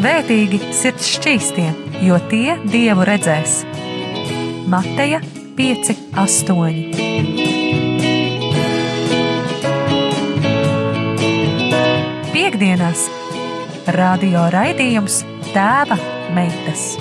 [0.00, 1.66] Svētīgi sirds šķīstie,
[2.06, 3.58] jo tie dievu redzēs.
[4.72, 5.18] Mateja
[5.58, 6.56] 5, 8.
[12.32, 13.04] Piektdienās
[14.00, 15.20] radio raidījums
[15.52, 16.00] Tēva
[16.32, 16.96] meitas.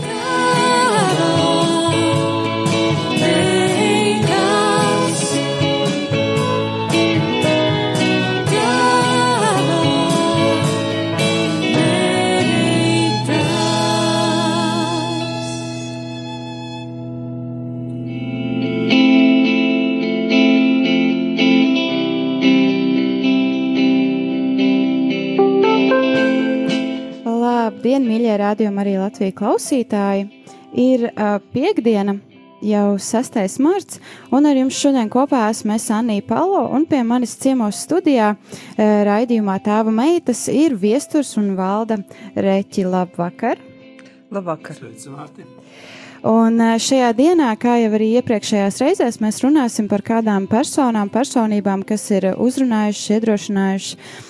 [27.79, 30.25] Labdien, mīļie rādījumi, arī Latvijas klausītāji!
[30.83, 32.17] Ir uh, piekdiena,
[32.59, 33.37] jau 6.
[33.63, 34.01] marts,
[34.35, 38.83] un ar jums šodien kopā esmu es Anija Palo, un pie manis ciemos studijā uh,
[39.07, 42.01] raidījumā Tēva meitas ir viesturs un valda
[42.35, 42.83] Reķi.
[42.83, 43.63] Labvakar!
[44.27, 44.75] Labvakar!
[44.75, 45.47] Sveicināti!
[46.27, 52.09] Un šajā dienā, kā jau arī iepriekšējās reizēs, mēs runāsim par kādām personām, personībām, kas
[52.11, 54.27] ir uzrunājušas, iedrošinājušas uh,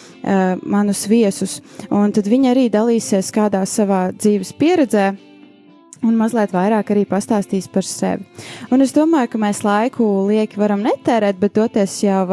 [0.64, 1.60] manus viesus.
[1.90, 5.12] Un tad viņi arī dalīsies kādā savā dzīves pieredzē.
[6.00, 8.24] Un mazliet vairāk arī pastāstīs par sevi.
[8.72, 12.24] Un es domāju, ka mēs laiku lieki varam netērēt, bet doties jau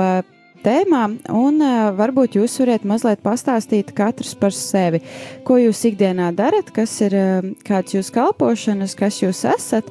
[0.66, 1.02] tēmā,
[1.34, 5.02] un uh, varbūt jūs varat mazliet pastāstīt katrs par sevi.
[5.46, 9.90] Ko jūs ikdienā darat, kas ir uh, kāds jūsu kalpošanas, kas jūs esat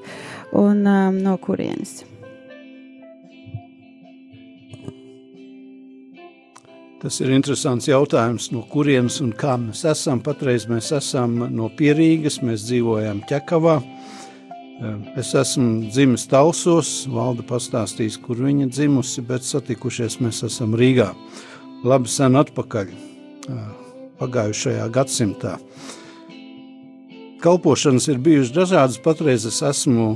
[0.56, 2.04] un um, no kurienes.
[7.06, 10.18] Tas ir interesants jautājums, no kurienes un kā mēs esam.
[10.26, 13.76] Patreiz mēs esam no Pierīgas, mēs dzīvojam Ķekavā.
[15.14, 21.12] Es esmu dzimis Talsos, valda pastāstīs, kur viņa dzimusi, bet satikušies mēs esam Rīgā.
[21.86, 22.90] Labi sen atpakaļ,
[24.24, 25.60] pagājušajā gadsimtā.
[27.46, 30.16] Kalpošanas ir bijušas dažādas, patreiz es esmu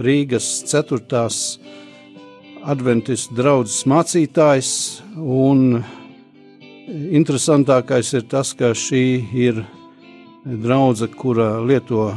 [0.00, 1.58] Rīgas ceturtās
[2.64, 4.74] adventistu draudzes mācītājs
[5.20, 5.82] un
[6.88, 9.02] Interesantākais ir tas, ka šī
[9.36, 9.58] ir
[10.48, 12.14] draudzene, kura lieto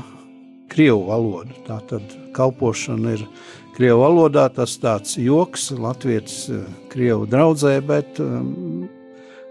[0.72, 1.58] krievu valodu.
[1.66, 3.26] Tā tad kalpošana ir
[3.76, 6.62] krievu valodā, tas tāds joks, latvietis eh,
[6.94, 8.88] krievu draudzē, bet um,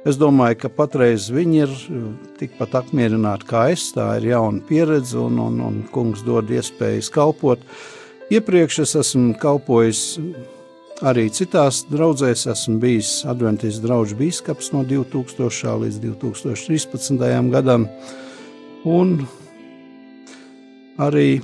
[0.09, 2.07] es domāju, ka patreiz viņi ir eh,
[2.41, 3.91] tikpat apmierināti kā es.
[3.93, 7.61] Tā ir jauna pieredze un, un, un kungs dod iespējas kalpot.
[8.33, 10.07] Iepriekš es esmu kalpojis
[11.01, 15.73] Arī citās draudzēs esmu bijis Adventīzes draugs biskups no 2000.
[15.81, 17.49] līdz 2013.
[17.55, 17.87] gadam.
[18.85, 19.15] Un
[21.01, 21.41] arī,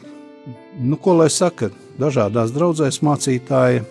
[0.77, 3.87] nu, ko lai saka, dažādās draudzēs mācītāji.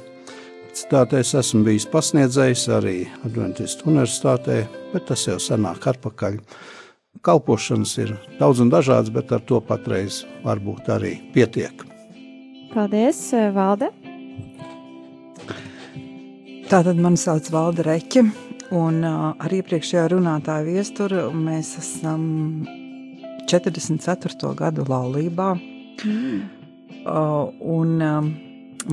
[0.76, 4.62] Citātēs esmu bijis pasniedzējis arī Adventistu universitātē,
[4.94, 6.42] bet tas jau senāk atpakaļ.
[7.26, 11.88] Kalpošanas ir daudz un dažādas, bet ar to patreiz varbūt arī pietiek.
[12.76, 14.05] Paldies, Valde!
[16.66, 18.24] Tātad mani sauc Valda Reķe,
[18.74, 22.24] un ar iepriekšējā runātāja viesturu mēs esam
[23.46, 24.50] 44.
[24.58, 25.52] gadu laulībā.
[26.10, 26.40] Mm.
[27.06, 27.92] Un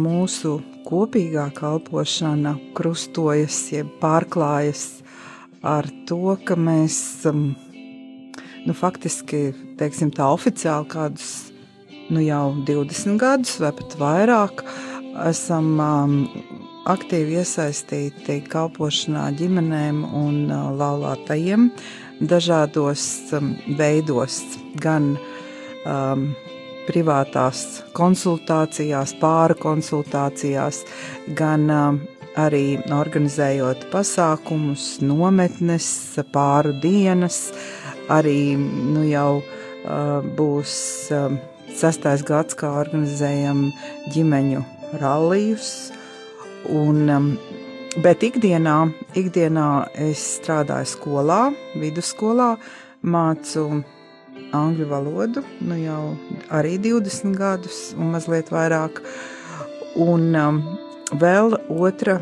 [0.05, 0.53] mūsu
[0.85, 5.01] kopīgā kalpošana krustojas, jeb pārklājas
[5.65, 9.47] ar to, ka mēs nu, faktiski,
[9.81, 11.33] teiksim tā oficiāli kādus
[12.13, 14.61] nu, jau 20 gadus vai pat vairāk
[15.25, 15.73] esam
[16.91, 21.69] aktīvi iesaistīti kalpošanā ģimenēm un uh, laulātajiem
[22.23, 23.05] dažādos
[23.79, 24.41] veidos,
[24.83, 26.27] gan um,
[26.89, 30.83] privātās konsultācijās, pāru konsultācijās,
[31.39, 32.01] gan um,
[32.39, 35.87] arī organizējot pasākumus, nometnes,
[36.35, 37.51] pāru dienas,
[38.11, 40.75] arī nu, jau uh, būs
[41.15, 41.39] um,
[41.79, 43.69] sastais gads, kā organizējam
[44.13, 44.65] ģimeņu
[45.01, 45.92] rallijus,
[46.71, 47.25] Un, um,
[48.05, 48.77] bet ikdienā,
[49.19, 49.67] ikdienā
[49.99, 51.41] es strādāju skolā,
[51.75, 52.53] vidusskolā,
[53.03, 53.65] mācu
[54.55, 56.03] angļu valodu, nu jau
[56.55, 59.03] arī 20 gadus un mazliet vairāk.
[59.99, 60.63] Un um,
[61.19, 62.21] vēl otra,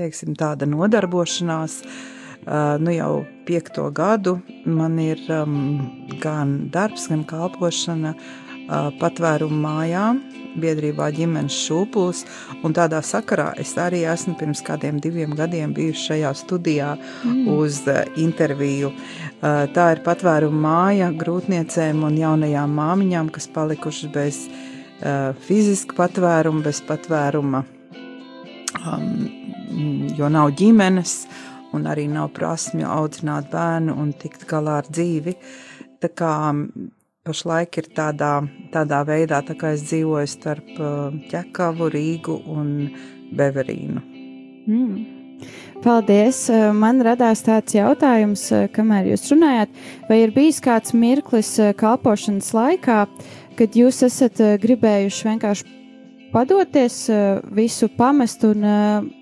[0.00, 3.12] teiksim, tāda nodarbošanās, uh, nu jau
[3.44, 8.49] piekto gadu man ir um, gan darbs, gan kalpošana uh,
[9.00, 10.20] patvērumu mājām,
[10.60, 12.24] biedrībā ģimenes šūpulis,
[12.66, 17.48] un tādā sakarā es arī esmu pirms kādiem diviem gadiem bijusi šajā studijā mm.
[17.54, 17.82] uz
[18.20, 18.92] interviju.
[19.40, 24.42] Tā ir patvēruma māja grūtniecēm un jaunajām māmiņām, kas palikušas bez
[25.46, 27.62] fiziska patvēruma, bez patvēruma,
[28.84, 29.06] um,
[30.18, 31.22] jo nav ģimenes,
[31.72, 35.36] un arī nav prasmju audzināt bērnu un tikt galā ar dzīvi.
[36.02, 36.32] Tā kā
[37.30, 38.40] pašlaik ir tādā,
[38.74, 40.70] tādā veidā, tā kā es dzīvoju starp
[41.30, 42.74] Ķekavu, Rīgu un
[43.36, 44.02] Beverīnu.
[44.66, 45.16] Mm.
[45.80, 46.42] Paldies!
[46.76, 48.42] Man radās tāds jautājums,
[48.74, 49.72] kamēr jūs runājāt,
[50.10, 53.04] vai ir bijis kāds mirklis kalpošanas laikā,
[53.56, 55.78] kad jūs esat gribējuši vienkārši
[56.34, 56.98] padoties,
[57.56, 58.66] visu pamest un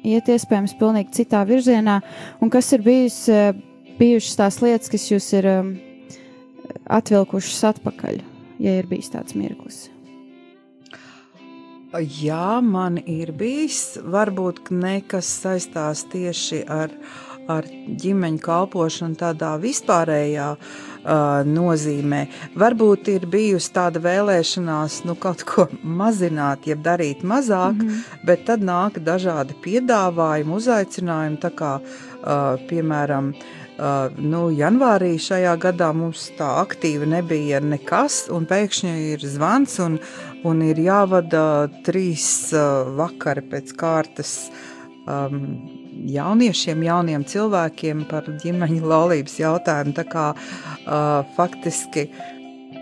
[0.02, 2.00] iet iespējams pilnīgi citā virzienā,
[2.42, 3.20] un kas ir bijis,
[4.00, 5.52] bijušas tās lietas, kas jūs ir
[6.88, 8.20] atvilkušas atpakaļ,
[8.64, 9.86] ja ir bijis tāds mirklis?
[11.96, 13.96] Jā, man ir bijis.
[14.04, 16.92] Varbūt nekas saistās tieši ar,
[17.48, 17.64] ar
[18.02, 22.26] ģimeņa kalpošanu tādā vispārējā uh, nozīmē.
[22.60, 28.26] Varbūt ir bijusi tāda vēlēšanās nu, kaut ko mazināt, jeb darīt mazāk, mm -hmm.
[28.28, 35.92] bet tad nāk dažādi piedāvājumi, uzaicinājumi, tā kā, uh, piemēram, Uh, nu, janvārī šajā gadā
[35.94, 39.98] mums tā aktīvi nebija nekas, un pēkšņi ir zvans, un,
[40.48, 44.32] un ir jāvada trīs uh, vakari pēc kārtas
[45.06, 45.44] um,
[46.10, 49.94] jauniešiem, jauniem cilvēkiem par ģimeņa laulības jautājumu.
[49.94, 52.08] Tā kā uh, faktiski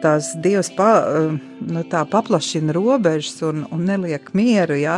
[0.01, 4.97] tās Dievs pa, uh, nu, paplašina robežas un, un neliek mieru, ja?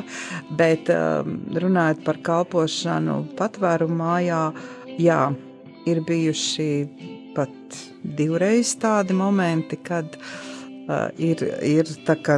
[0.55, 1.27] bet uh,
[1.59, 4.43] runājot par kalpošanu patvērumu mājā,
[4.99, 5.21] jā,
[5.89, 6.69] ir bijuši
[7.37, 11.91] pat divreiz tādi momenti, kad uh, ir, ir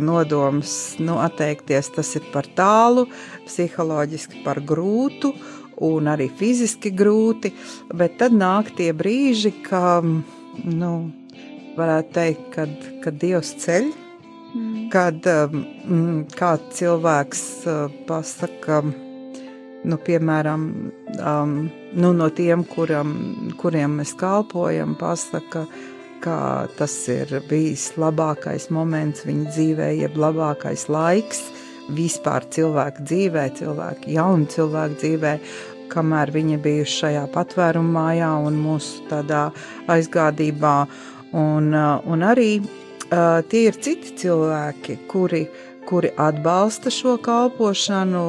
[0.03, 1.93] nodoms nu, atteikties.
[1.97, 3.07] Tas ir par tālu,
[3.47, 5.33] psiholoģiski par grūtu
[5.81, 7.55] un arī fiziski grūti,
[7.97, 10.05] bet tad nāk tie brīži, kad,
[10.65, 10.93] nu,
[11.79, 13.89] varētu teikt, kad, kad Dievs ceļ,
[14.53, 14.89] mm.
[14.93, 18.83] kad um, kāds cilvēks uh, pasaka,
[19.85, 20.67] nu, piemēram,
[21.21, 21.55] um,
[21.97, 23.15] nu, no tiem, kuram,
[23.61, 25.65] kuriem mēs kalpojam, pasaka,
[26.21, 26.37] ka
[26.77, 31.47] tas ir bijis labākais moments viņa dzīvē, jeb labākais laiks
[31.97, 35.33] vispār cilvēka dzīvē, cilvēku, jaunu cilvēku dzīvē,
[35.91, 39.49] kamēr viņi bijuši šajā patvērumu mājā un mūsu tādā
[39.91, 40.77] aizgādībā.
[41.41, 48.25] Un, uh, un arī uh, tie ir citi cilvēki, kuri uh, kuri atbalsta šo kalpošanu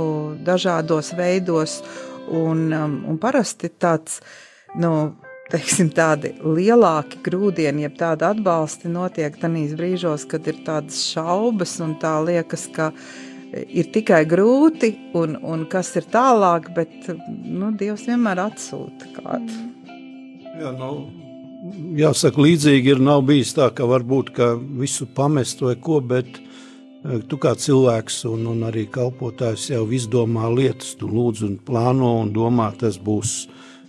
[0.46, 1.82] dažādos veidos.
[2.32, 4.22] Un, um, un parasti tāds,
[4.80, 4.92] nu,
[5.52, 11.98] teiksim, tādi lielāki grūdieni, jeb tādi atbalsti notiek tanīs brīžos, kad ir tādas šaubas un
[12.00, 12.92] tā liekas, ka
[13.52, 19.58] ir tikai grūti un, un kas ir tālāk, bet nu, Dievs vienmēr atsūta kādu.
[20.62, 20.94] Jā, nu,
[21.98, 26.40] jāsaka, līdzīgi ir nav bijis tā, ka varbūt ka visu pamest vai ko, bet
[27.02, 32.30] Tu kā cilvēks un, un arī kalpotājs jau izdomā lietas, tu lūdzu un plāno un
[32.36, 33.32] domā, tas būs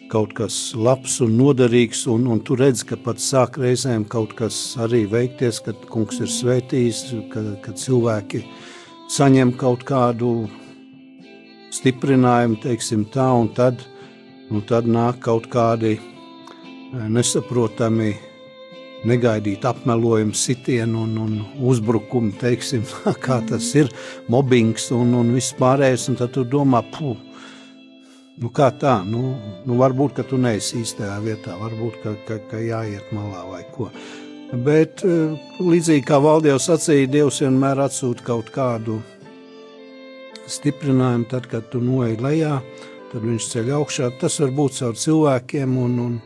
[0.09, 4.57] kaut kas labs un noderīgs, un, un tu redz, ka pat sāk reizēm kaut kas
[4.81, 7.05] arī veikties, kad kungs ir svētījis,
[7.35, 8.41] ka, ka cilvēki
[9.13, 10.33] saņem kaut kādu
[11.77, 13.85] stiprinājumu, teiksim tā, un tad,
[14.49, 15.99] un tad nāk kaut kādi
[17.13, 18.15] nesaprotami
[19.09, 21.37] negaidīt apmelojumu, sitienu un, un
[21.71, 22.85] uzbrukumu, teiksim,
[23.25, 23.91] kā tas ir,
[24.33, 27.17] mobbings un, un viss pārējais, un tad tu domā, puh,
[28.43, 33.11] nu kā tā, nu, nu varbūt, tu neesi īstajā vietā, varbūt, ka, ka, ka jāiet
[33.15, 33.91] malā vai ko.
[34.53, 35.33] Bet eh,
[35.65, 38.99] līdzīgi kā Valdijs sacīja, Dievs vienmēr atsūta kaut kādu
[40.51, 42.59] stiprinājumu, tad, kad tu noej lejā,
[43.13, 44.11] tad viņš ceļ augšā.
[44.21, 46.19] Tas var būt caur cilvēkiem un, un,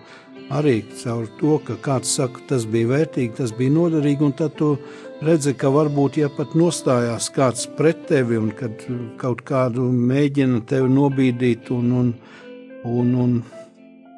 [0.51, 4.77] arī caur to, ka kāds saka, tas bija vērtīgi, tas bija noderīgi, un tad tu
[5.25, 8.85] redzi, ka varbūt, ja pat nostājās kāds pret tevi un kad
[9.21, 12.15] kaut kādu mēģina tevi nobīdīt un, un,
[12.85, 13.37] un, un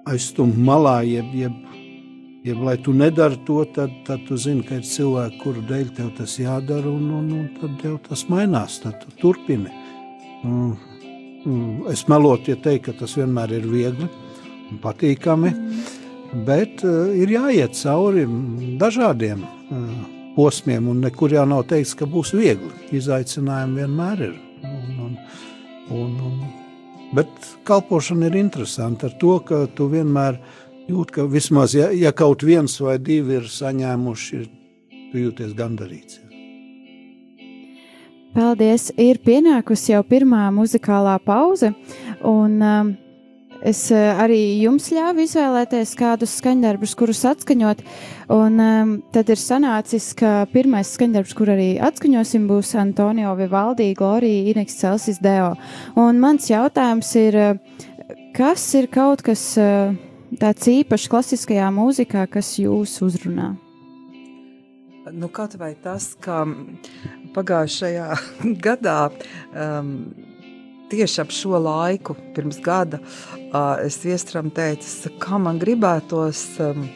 [0.08, 1.56] aizstumt malā, jeb, jeb,
[2.44, 6.12] jeb lai tu nedari to, tad, tad tu zini, ka ir cilvēki, kuru dēļ tev
[6.18, 9.73] tas jādara, un, un, un tad tev tas mainās, tad tu turpini.
[11.88, 14.08] Es melotu, ja teikt, ka tas vienmēr ir viegli
[14.68, 15.94] un patīkami, mm
[16.32, 18.26] bet uh, ir jāiet cauri
[18.80, 19.88] dažādiem uh,
[20.37, 22.70] posmiem, un nekur jau nav teikts, ka būs viegli.
[22.94, 24.37] Izaicinājumi vienmēr ir.
[24.68, 25.16] Un, un,
[25.94, 26.38] un, un,
[27.16, 30.38] bet kalpošana ir interesanta ar to, ka tu vienmēr
[30.88, 34.40] jūti, ka vismaz, ja, ja kaut viens vai divi ir saņēmuši,
[35.12, 36.25] tu jūties gandarīts.
[38.37, 38.90] Paldies!
[39.00, 41.73] Ir pienākusi jau pirmā muzikālā pauze,
[42.23, 42.90] un um,
[43.66, 47.82] Es uh, arī jums ļāvu izvēlēties kādus skaņdarbus, kurus atskaņot.
[48.30, 54.52] Un um, tad ir sanācis, ka pirmais skaņdarbs, kur arī atskaņosim, būs Antonio Vivaldi, Glorija,
[54.52, 55.56] Ineks Celsis Deo.
[55.98, 57.40] Un mans jautājums ir,
[58.38, 59.96] kas ir kaut kas uh,
[60.38, 63.56] tāds īpašs klasiskajā mūzikā, kas jūs uzrunā?
[65.12, 66.44] Nu, kaut vai tas, ka
[67.34, 68.08] pagājušajā
[68.66, 69.94] gadā um,
[70.90, 73.00] tieši ap šo laiku, pirms gada,
[73.85, 76.88] es viestram teicu, kā man gribētos um,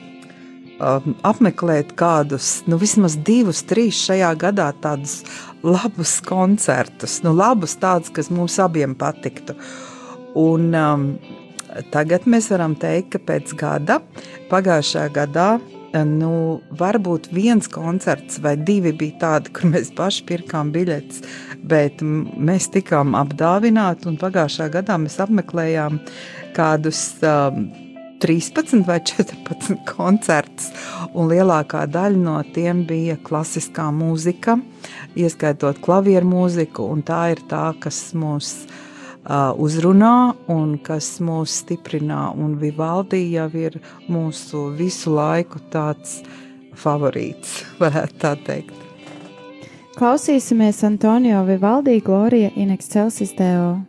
[0.83, 5.21] um, apmeklēt kādus, nu, vismaz divus, trīs šajā gadā tādus
[5.63, 9.57] labus koncertus, nu, labus tādus, kas mums abiem patiktu.
[10.39, 11.07] Un um,
[11.93, 14.01] tagad mēs varam teikt, ka pēc gada,
[14.51, 15.51] pagājušajā gadā,
[16.09, 21.21] nu, varbūt viens koncerts vai divi bija tādi, kur mēs paši pirkām biļetes,
[21.69, 24.13] bet mēs tikām apdāvināti.
[24.21, 26.01] Pagājušā gadā mēs apmeklējām
[26.57, 27.71] kādus um,
[28.23, 30.71] 13 vai 14 koncertus,
[31.15, 34.61] un lielākā daļa no tiem bija klasiskā mūzika,
[35.19, 38.55] ieskaitot klavieru mūziku, un tā ir tā, kas mūs
[39.63, 42.31] uzrunā un kas mūs stiprina.
[42.35, 43.79] Un Vivaldi jau ir
[44.11, 46.23] mūsu visu laiku tāds
[46.75, 48.82] favorīts, varētu tā teikt.
[49.93, 53.81] Klausīsimies Antonio Vivaldi, Glorija in excelsis Deo.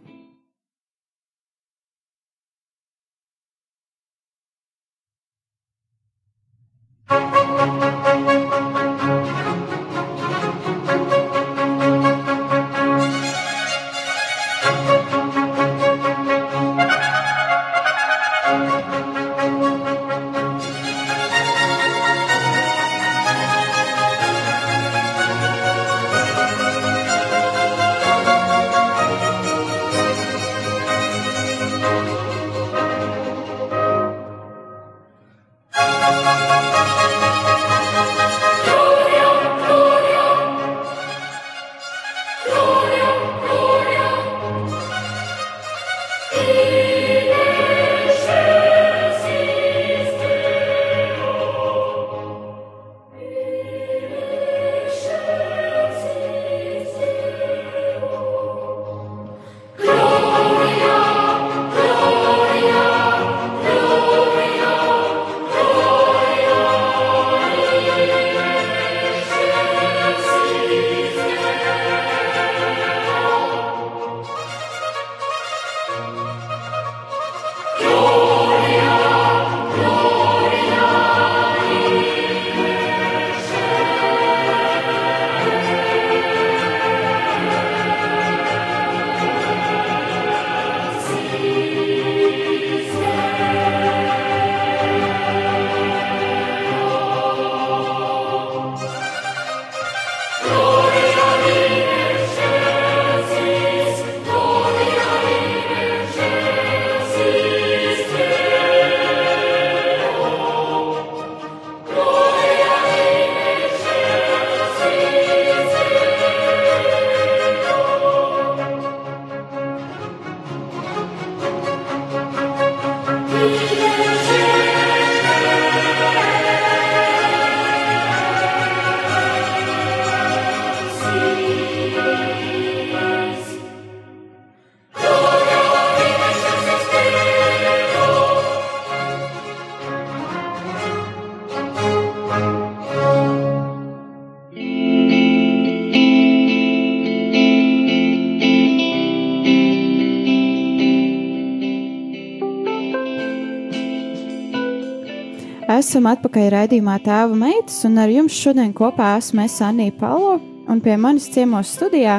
[155.94, 160.32] Esam atpakaļ raidījumā Tēva meitas, un ar jums šodien kopā esmu es Anija Palo,
[160.66, 162.16] un pie manis ciemos studijā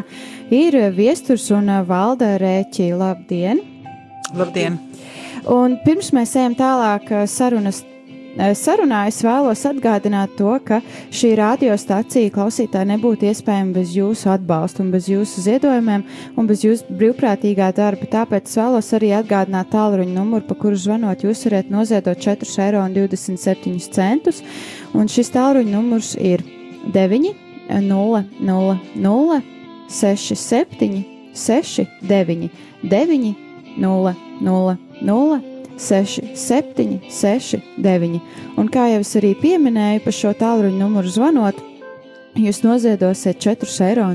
[0.55, 2.93] ir viesturs un valda rēķi.
[2.95, 3.65] Labdien!
[4.39, 4.79] Labdien!
[5.51, 7.94] Un pirms mēs ejam tālāk sarunas Eh,
[8.35, 10.81] sarunā es vēlos atgādināt to, ka
[11.15, 16.03] šī radiostacija klausītāji nebūtu iespējama bez jūsu atbalsta bez jūsu ziedojumiem
[16.37, 18.09] un bez jūsu brīvprātīgā darba.
[18.11, 24.43] Tāpēc es vēlos arī atgādināt tālruņa numuru, pa kuru zvanot jūs varat noziedot 4,27 eiro.
[24.95, 26.43] Un šis tālruņa numurs ir
[26.91, 27.33] 9,
[27.71, 28.77] 0, 0,
[29.07, 29.41] 0,
[29.95, 31.03] 6, 7,
[31.35, 32.51] 6, 9,
[32.83, 33.35] 9,
[33.79, 35.54] 0, 0, 0.
[35.79, 38.21] 6, 7, 6, 9.
[38.57, 41.57] Un kā jau es arī pieminēju, pa šo tālruņa numuru zvanot,
[42.39, 44.09] jūs noziedosiet 4,27 eiro.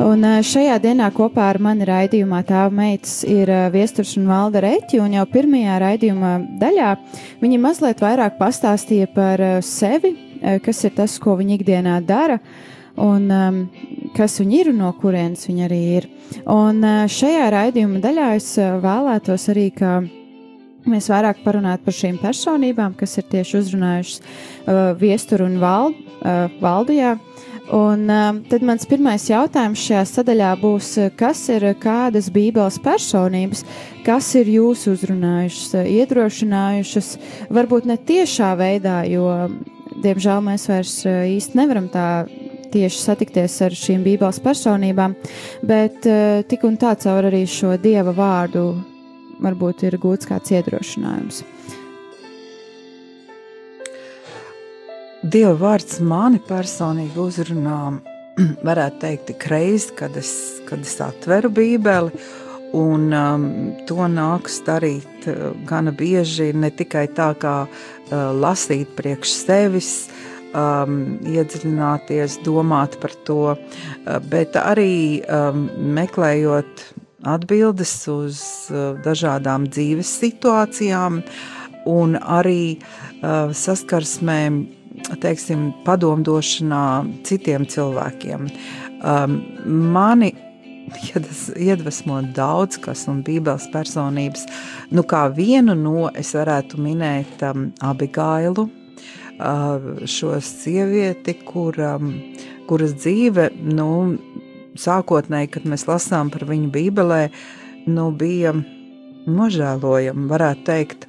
[0.00, 5.12] Un šajā dienā kopā ar mani raidījumā tēva meitas ir Viesturs un Valda Reķi, un
[5.12, 6.30] jau pirmajā raidījuma
[6.62, 6.94] daļā
[7.42, 10.14] viņi mazliet vairāk pastāstīja par sevi,
[10.64, 12.38] kas ir tas, ko viņi ikdienā dara,
[12.98, 13.60] un um,
[14.16, 16.08] kas viņi ir un no kurienes viņi arī ir.
[16.50, 20.00] Un uh, šajā raidījuma daļā es uh, vēlētos arī, ka
[20.88, 26.46] mēs vairāk parunātu par šīm personībām, kas ir tieši uzrunājušas uh, viesturu un val, uh,
[26.62, 27.16] valdījā.
[27.76, 33.62] Un uh, tad mans pirmais jautājums šajā sadaļā būs, kas ir kādas bībeles personības,
[34.06, 37.12] kas ir jūs uzrunājušas, iedrošinājušas,
[37.54, 39.28] varbūt ne tiešā veidā, jo,
[40.02, 42.08] diemžēl, mēs vairs īsti nevaram tā
[42.72, 45.16] tieši satikties ar šīm Bībeles personībām,
[45.66, 48.64] bet uh, tik un tā caur arī šo Dieva vārdu
[49.40, 51.42] varbūt ir gūts kāds iedrošinājums.
[55.20, 57.80] Dieva vārds mani personīgi uzrunā,
[58.68, 60.30] varētu teikt, tik reizi, kad es,
[60.68, 62.14] kad es atveru Bībeli.
[62.70, 63.44] Un um,
[63.88, 69.90] to nāks darīt uh, gana bieži, ne tikai tā kā uh, lasīt priekš sevis,
[70.54, 70.96] um,
[71.28, 76.84] iedziļināties, domāt par to, uh, bet arī um, meklējot
[77.28, 78.42] atbildes uz
[78.72, 81.22] uh, dažādām dzīves situācijām
[81.90, 84.62] un arī uh, saskarsmēm,
[85.22, 86.84] teiksim, padomdošanā
[87.28, 88.48] citiem cilvēkiem.
[89.00, 90.34] Um, mani
[91.56, 94.46] iedvesmo daudz kas un bībeles personības.
[94.90, 98.68] Nu, kā vienu no es varētu minēt um, Abigailu,
[100.10, 101.96] šo sievieti, kura,
[102.68, 103.90] kuras dzīve, nu,
[104.78, 107.24] sākotnēji, kad mēs lasām par viņu Bībelē,
[107.90, 108.54] nu, bija
[109.30, 111.06] nožēlojama, varētu teikt,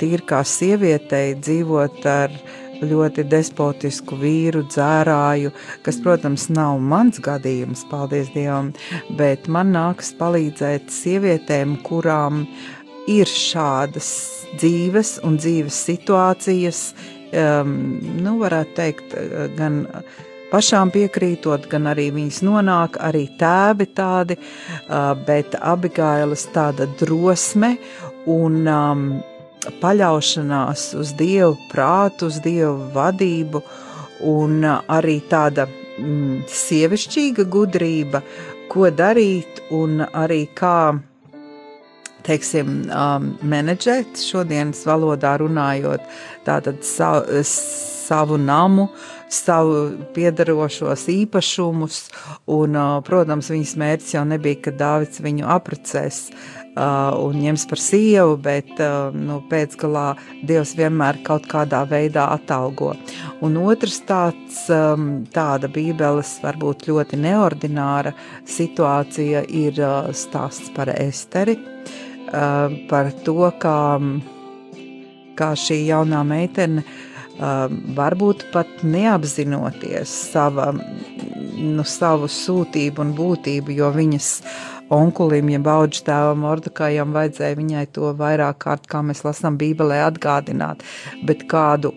[0.00, 2.34] tīri kā sievietei dzīvot ar
[2.80, 5.52] ļoti despotisku vīru, dzērāju,
[5.84, 8.72] kas, protams, nav mans gadījums, paldies Dievam,
[9.18, 12.46] bet man nākas palīdzēt sievietēm, kurām
[13.10, 14.10] ir šādas
[14.56, 16.84] dzīves un dzīves situācijas,
[17.32, 19.86] nu, varētu teikt, eh, gan
[20.50, 27.76] pašām piekrītot, gan arī viņas nonāk, arī tēvi tādi, uh, bet abigailas tāda drosme
[28.26, 29.04] un um,
[29.80, 33.62] paļaušanās uz Dievu prātu, uz Dievu vadību
[34.26, 38.24] un arī tāda mm, sievišķīga gudrība,
[38.70, 40.98] ko darīt un arī kā
[42.26, 46.04] teiksim, um, menedžēt, šodienas valodā runājot,
[46.46, 47.12] tātad sa,
[48.10, 48.88] savu namu,
[49.30, 52.00] savu piedarošos īpašumus,
[52.50, 57.82] un, uh, protams, viņas mērķis jau nebija, ka Dāvids viņu aprecēs uh, un ņems par
[57.82, 60.08] sievu, bet uh, nu, pēcgalā
[60.48, 62.92] Dievs vienmēr kaut kādā veidā atalgo.
[63.46, 68.16] Un otrs tāds, um, tāda bībeles varbūt ļoti neordināra
[68.58, 73.78] situācija ir uh, stāsts par Esteri, Uh, par to, kā,
[75.38, 76.98] kā šī jaunā meitene uh,
[77.96, 84.30] varbūt pat neapzinoties sava, nu, savu sūtību un būtību, jo viņas
[84.92, 90.84] onkulim, ja baudžu tēvam Mordekājam vajadzēja viņai to vairāk kārt, kā mēs lasām Bībelē, atgādināt,
[91.24, 91.94] bet kādu,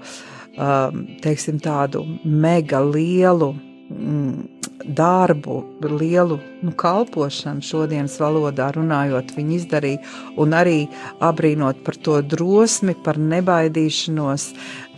[0.56, 3.54] um, teiksim, tādu mega lielu
[3.90, 5.64] mm, darbu,
[6.00, 10.02] lielu nu, kalpošanu šodienas valodā runājot, viņi izdarīja,
[10.42, 10.80] un arī
[11.24, 14.50] abrīnot par to drosmi, par nebaidīšanos,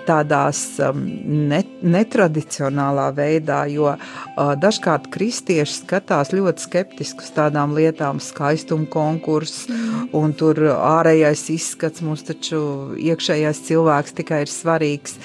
[0.07, 1.01] tādās um,
[1.49, 9.65] net, netradicionālā veidā, jo uh, dažkārt kristieši skatās ļoti skeptiski uz tādām lietām, skaistuma konkurss,
[9.69, 10.09] mm.
[10.17, 12.59] un tur ārējais izskats, mums taču
[13.01, 15.17] iekšējais cilvēks tikai ir svarīgs,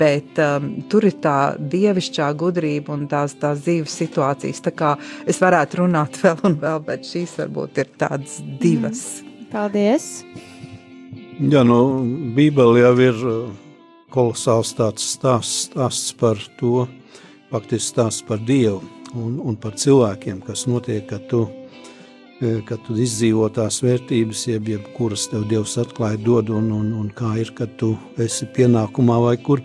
[0.00, 4.64] bet um, tur ir tā dievišķā gudrība un tās, tās dzīves situācijas.
[4.64, 4.94] Tā kā
[5.30, 9.06] es varētu runāt vēl un vēl, bet šīs varbūt ir tādas divas.
[9.22, 9.48] Mm.
[9.54, 10.08] Paldies!
[11.34, 11.76] Jā, nu,
[12.34, 13.22] Bībele jau ir
[14.14, 16.86] kolosāls tāds stāsts, stāsts par to,
[17.50, 18.82] faktiski stāsts par Dievu
[19.14, 21.44] un, un par cilvēkiem, kas notiek, kad tu,
[22.40, 26.92] e, kad tu izdzīvo tās vērtības, jeb, jeb kuras tev Dievs atklāja dod un, un,
[27.00, 29.62] un kā ir, kad tu esi pienākumā vai kur.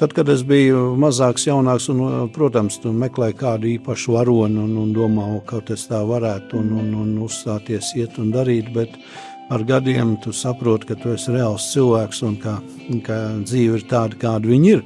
[0.00, 4.94] Tad, kad es biju mazāks, jaunāks, un, protams, tu meklēji kādu īpašu varoni un, un
[4.96, 9.64] domā, ka tas tā varētu un, un, un uzstāties, iet un darīt, bet uh, ar
[9.66, 12.58] gadiem tu saproti, ka tu esi reāls cilvēks un ka,
[13.06, 14.84] ka dzīve ir tāda, kāda viņa ir.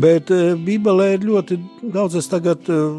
[0.00, 2.94] Bet uh, Bībelē ir ļoti daudz, es tagad uh,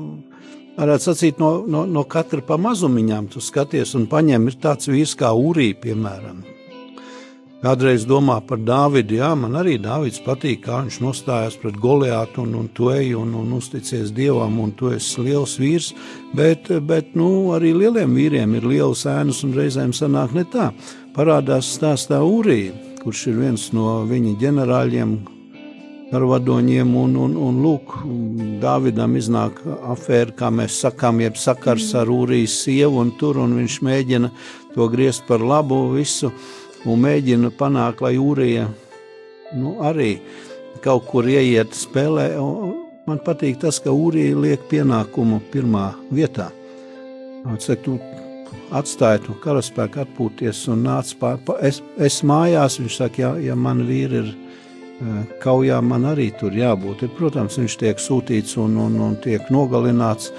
[0.78, 5.16] varētu sacīt, no, no, no katra pa mazumiņām tu skaties un paņem ir tāds vīrs
[5.18, 6.57] kā Urī, piemēram.
[7.58, 12.52] Kādreiz domā par Dāvidu, jā, man arī Dāvids patīk, kā viņš nostājās pret Goliātu un,
[12.60, 15.88] un tu ej un, un uzticies Dievam, un tu esi liels vīrs,
[16.38, 20.68] bet, bet nu, arī lieliem vīriem ir lielas ēnas un reizēm sanāk ne tā.
[21.18, 22.68] Parādās stāstā Urī,
[23.02, 25.18] kurš ir viens no viņa ģenerāļiem,
[26.14, 27.98] ar vadoņiem, un, un, un lūk,
[28.62, 33.82] Dāvidam iznāk afēra, kā mēs sakām, jeb sakars ar Ūrijas sievu, un tur, un viņš
[33.90, 34.32] mēģina
[34.78, 36.30] to griezt par labu visu,
[36.86, 38.68] un mēģina panākt, lai Ūrija,
[39.58, 40.18] nu, arī
[40.84, 42.30] kaut kur ieiet spēlē,
[43.08, 46.52] man patīk tas, ka Ūrija liek pienākumu pirmā vietā.
[47.48, 47.96] Cik tu
[48.76, 53.86] atstāja to karaspēku atpūties un nāca pār, es, es mājās, viņš saka, ja, ja man
[53.88, 54.36] vīri ir
[55.44, 57.06] kaujā man arī tur jābūt.
[57.06, 60.32] Ir, protams, viņš tiek sūtīts un, un, un tiek nogalināts.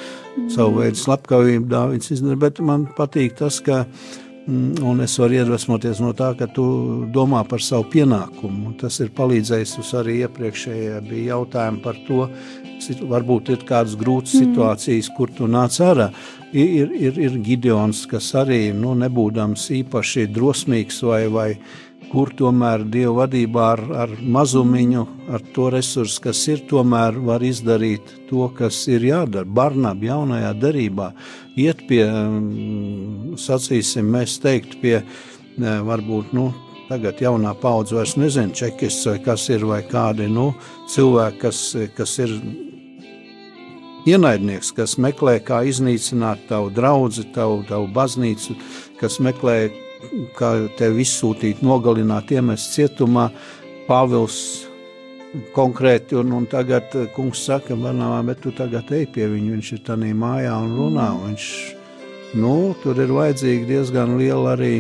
[0.53, 6.01] Savu veidu slepkavību Dāvids izdara, bet man patīk tas, ka mm, un es varu iedvesmoties
[6.01, 6.65] no tā, ka tu
[7.13, 8.73] domā par savu pienākumu.
[8.81, 12.29] Tas ir palīdzējis uz arī iepriekšējā bija jautājumi par to,
[13.11, 14.47] varbūt ir kādas grūtas mm.
[14.47, 16.09] situācijas, kur tu nāc ārā.
[16.57, 21.49] Ir, ir, ir Gideons, kas arī nu, nebūdams īpaši drosmīgs vai, vai
[22.13, 28.15] kur tomēr Dieva vadībā ar, ar mazumiņu, ar to resursu, kas ir, tomēr var izdarīt
[28.31, 29.45] to, kas ir jādara.
[29.45, 31.11] Barnab jaunajā darībā
[31.59, 35.03] iet pie, mm, sacīsim, mēs teikt, pie
[35.59, 36.53] varbūt, nu,
[36.89, 40.53] tagad jaunā paudze vairs nezina čekists vai kas ir, vai kādi, nu,
[40.93, 41.63] cilvēki, kas,
[41.97, 42.33] kas ir
[44.09, 48.57] ienaidnieks, kas meklē, kā iznīcināt tavu draugu, tavu, tavu baznīcu,
[49.01, 49.59] kas meklē,
[50.39, 53.29] kā tevi izsūtīt, nogalināt, iemest cietumā.
[53.89, 54.69] Pāvils
[55.57, 59.73] konkrēti, un, un tagad eh, kungs saka, Barnavā, bet tu tagad ej pie viņa, viņš
[59.77, 61.11] ir tanī mājā un runā.
[61.13, 61.23] Mm.
[61.29, 61.47] Viņš,
[62.41, 64.75] nu, tur ir vajadzīga diezgan liela arī,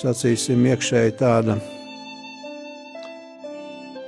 [0.00, 1.58] sacīsim, iekšēji tāda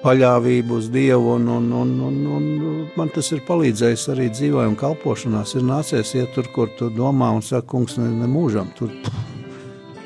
[0.03, 2.51] paļāvību uz Dievu, un, un, un, un, un
[2.99, 5.57] man tas ir palīdzējis arī dzīvē un kalpošanās.
[5.59, 8.71] Ir nācies iet tur, kur tu domā un saka, kungs, ne, ne mūžam.
[8.79, 8.93] Tur,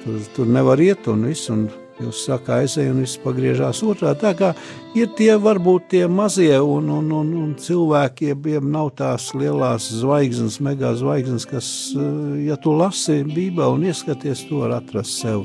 [0.04, 1.50] Tur, tur nevar iet un viss.
[1.52, 1.68] Un
[2.00, 4.14] Jūs sakāt, aizej un viss pagriežās otrā.
[4.16, 4.54] Tā kā
[4.96, 10.94] ir tie varbūt tie mazie un, un, un, un cilvēkiem nav tās lielās zvaigznes, mega
[10.96, 15.44] zvaigznes, kas, eh, ja tu lasi Bībeli un ieskaties, tu vari atrast sev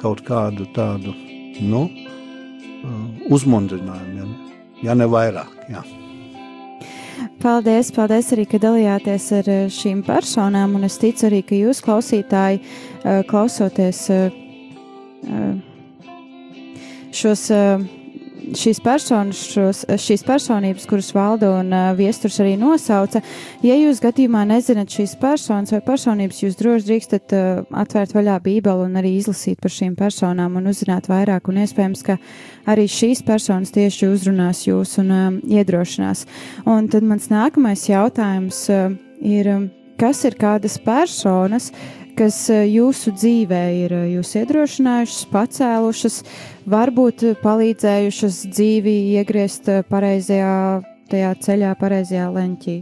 [0.00, 1.12] kaut kādu tādu,
[1.60, 5.84] nu, eh, uzmundrinājumu, ja, ja ne vairāk, jā.
[7.40, 11.82] Paldies, paldies arī, ka dalījāties ar eh, šīm personām, un es ticu arī, ka jūs
[11.84, 12.62] klausītāji
[13.30, 14.02] klausoties
[17.16, 17.46] šos,
[18.56, 23.22] šīs, personas, šos, šīs personības, kuras valda un viesturs arī nosauca.
[23.64, 27.34] Ja jūs gadījumā nezināt šīs personas vai personības, jūs droši drīkstat
[27.82, 31.50] atvērt vaļā Bībeli un arī izlasīt par šīm personām un uzzināt vairāk.
[31.50, 32.18] Un iespējams, ka
[32.70, 36.26] arī šīs personas tieši uzrunās jūs un um, iedrošinās.
[36.68, 39.50] Un tad mans nākamais jautājums uh, ir,
[40.00, 41.70] kas ir kādas personas,
[42.20, 46.16] kas eh, jūsu dzīvē ir eh, jūs iedrošinājušas, pacēlušas,
[46.68, 50.56] varbūt palīdzējušas dzīvi iegriezt pareizajā
[51.10, 52.76] tajā ceļā, pareizajā leņķī?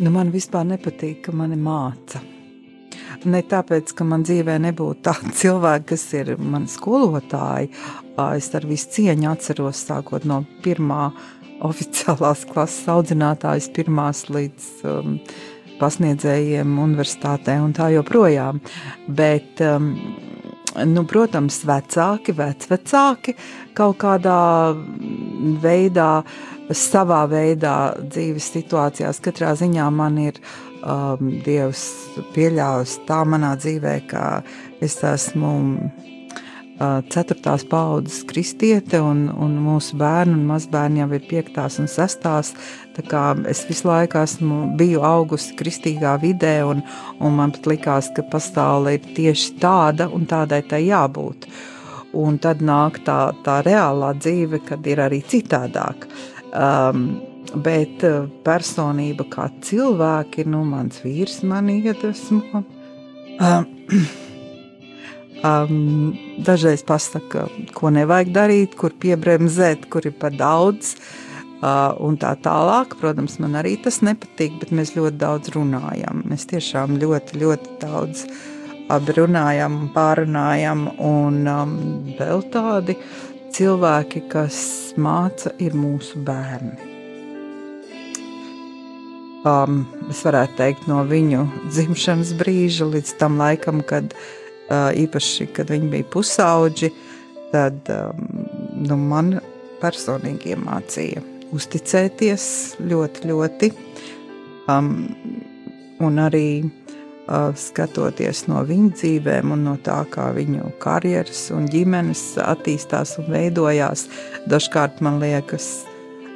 [0.00, 2.22] Nu, man vispār nepatīk, ka mani māca.
[3.28, 7.72] Ne tāpēc, ka man dzīvē nebūtu tādi cilvēki, kas ir mani skolotāji.
[8.36, 11.10] Es ar visu cieņu atceros, sākot no pirmā
[11.64, 15.16] oficiālās klases audzinātājas, pirmās līdz um,
[15.80, 18.60] pasniedzējiem, universitātē un tā joprojām.
[19.08, 19.92] Bet, um,
[20.86, 23.36] nu, protams, vecāki, vecvecāki
[23.78, 24.40] kaut kādā
[25.62, 26.10] veidā,
[26.70, 30.38] savā veidā dzīves situācijās, katrā ziņā man ir
[30.84, 31.82] um, Dievs
[32.34, 34.26] pieļāvis tā manā dzīvē, ka
[34.84, 35.56] es esmu
[37.12, 42.54] ceturtās paudzes kristiete, un, un mūsu bērni un mazbērni jau ir piektās un sestās.
[43.48, 46.82] Es visu laiku esmu biju augusi kristīgā vidē, un,
[47.20, 51.48] un man pat likās, ka pasaule ir tieši tāda un tādai tai jābūt.
[52.16, 56.08] Un tad nāk tā, tā reālā dzīve, kad ir arī citādāk.
[56.50, 57.20] Um,
[57.54, 58.02] bet
[58.44, 62.64] personība kā cilvēki, nu, mans vīrs man iedvesmo.
[63.40, 63.70] Um,
[65.40, 66.12] Um,
[66.44, 70.98] dažreiz pasaka, ko nevajag darīt, kur piebremzēt, kur ir par daudz.
[71.60, 76.20] Uh, un tā tālāk, protams, man arī tas nepatīk, bet mēs ļoti daudz runājam.
[76.28, 78.26] Mēs tiešām ļoti, ļoti daudz
[79.16, 80.86] runājam, pārunājam.
[81.08, 81.72] Un um,
[82.18, 82.98] vēl tādi
[83.56, 84.58] cilvēki, kas
[85.00, 86.76] māca, ir mūsu bērni.
[89.48, 94.39] Um, es varētu teikt, no viņu dzimšanas brīža līdz tam laikam, kad viņi
[94.70, 96.92] īpaši, kad viņi bija pusauģi,
[97.50, 99.38] tad nu, man
[99.80, 101.22] personīgi iemācīja
[101.56, 102.44] uzticēties
[102.86, 103.70] ļoti, ļoti.
[104.70, 104.92] Um,
[106.00, 106.46] un arī
[107.30, 114.06] skatoties no viņu dzīvēm un no tā, kā viņu karjeras un ģimenes attīstās un veidojās.
[114.50, 115.68] Dažkārt man liekas,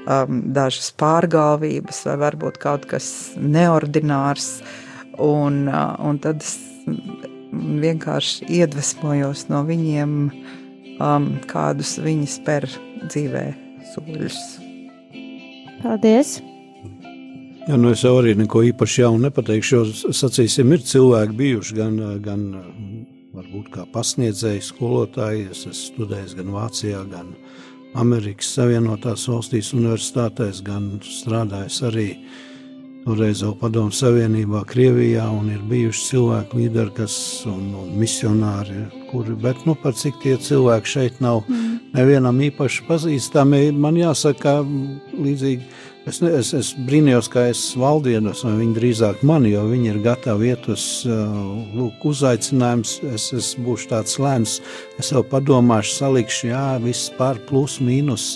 [0.07, 4.61] um, dažas pārgalvības vai varbūt kaut kas neordinārs,
[5.19, 6.59] un, uh, un tad es
[7.83, 10.17] vienkārši iedvesmojos no viņiem,
[10.99, 12.69] um, kādus viņi spēr
[13.07, 13.45] dzīvē
[13.93, 14.41] soļus.
[15.83, 16.39] Paldies!
[17.65, 22.43] Ja, nu es jau arī neko īpaši jaunu nepateikšu, sacīsim, ir cilvēki bijuši gan, gan
[23.35, 27.33] varbūt kā pasniedzēji, skolotāji, es esmu studējis gan Vācijā, gan
[27.97, 32.09] Amerikas Savienotās valstīs universitātēs, gan strādājis arī
[33.05, 37.17] toreiz vēl padomu savienībā, Krievijā, un ir bijuši cilvēki līderi, kas
[37.51, 41.95] un, un misionāri, kuri, bet, nu, par cik tie cilvēki šeit nav mm.
[41.97, 44.63] nevienam īpaši pazīstami, man jāsaka,
[45.15, 49.89] līdzīgi Es, ne, es, es brīnījos, ka es valdienos, vai viņi drīzāk mani, jo viņi
[49.89, 52.99] ir gatavi iet uz lūk, uzaicinājums.
[53.09, 54.59] Es, es būšu tāds lēns,
[55.01, 58.35] es jau padomāšu, salikšu, jā, viss pār plus, mīnus.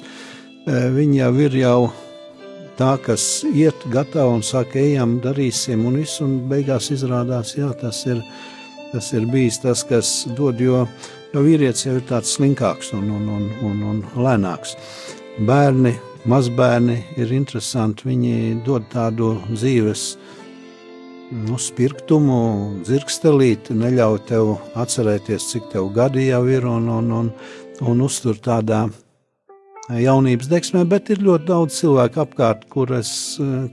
[0.65, 1.79] Viņi jau ir jau
[2.79, 8.05] tā, kas iet gatavi un saka, ejam, darīsim, un viss, un beigās izrādās, jā, tas
[8.07, 8.23] ir,
[8.93, 10.85] tas ir bijis tas, kas dod, jo,
[11.35, 14.77] jo vīrietis jau ir tāds slinkāks un, un, un, un, un lēnāks.
[15.47, 15.95] Bērni
[16.29, 18.09] mazbērni ir interesanti.
[18.09, 20.05] Viņi dod tādu dzīves
[21.45, 22.41] nu, spirktumu,
[22.87, 27.31] dzirkstelīti, neļauj tev atcerēties, cik tev gadi jau ir un, un, un,
[27.85, 28.87] un uztur tādā
[29.97, 33.11] jaunības deksmē, bet ir ļoti daudz cilvēku apkārt, kuras,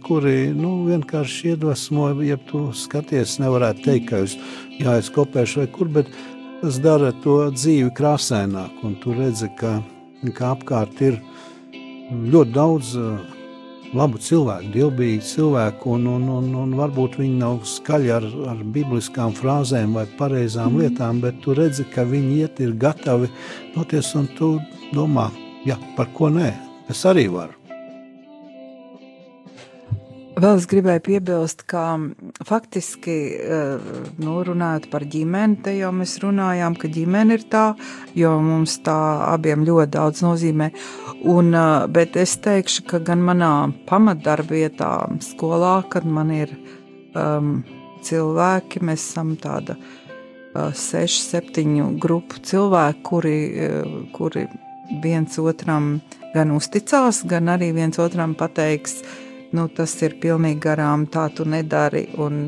[0.06, 4.38] kuri nu, vienkārši iedvesmo, ja tu skaties, nevarētu teikt, ka jūs
[4.80, 6.12] jāizkopēšu vai kur, bet
[6.62, 9.78] tas dara to dzīvi krāsaināk, un tu redzi, ka,
[10.38, 11.20] ka apkārt ir
[12.32, 13.36] ļoti daudz eh,
[13.96, 19.36] labu cilvēku, dievbijīgu cilvēku, un, un, un, un varbūt viņi nav skaļi ar, ar bibliskām
[19.36, 20.84] frāzēm vai pareizām mm.
[20.86, 23.32] lietām, bet tu redzi, ka viņi iet ir gatavi
[23.76, 24.56] doties, un tu
[24.96, 25.28] domā,
[25.66, 26.54] ja, par ko nē,
[26.90, 27.66] es arī varu.
[30.36, 31.82] Vēl es gribēju piebilst, ka
[32.44, 33.86] faktiski, eh,
[34.20, 37.78] nu, runājot par ģimeni, te jau mēs runājām, ka ģimene ir tā,
[38.20, 38.98] jo mums tā
[39.30, 40.72] abiem ļoti daudz nozīmē.
[41.24, 46.52] Un, eh, bet es teikšu, ka gan manā pamatdarbietā, skolā, kad man ir
[47.16, 47.64] um,
[48.04, 54.48] cilvēki, mēs esam tāda uh, sešu, septiņu grupu cilvēku, kuri, uh, kuri
[55.04, 56.00] viens otram
[56.36, 59.22] gan uzticās, gan arī viens otram pateiks, uh,
[59.56, 62.06] nu, tas ir pilnīgi garām, tā tu nedari.
[62.22, 62.48] Un,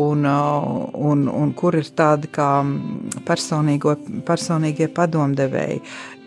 [0.00, 2.48] un, uh, un, un kur ir tādi kā
[3.28, 5.80] personīgie padomdevēji.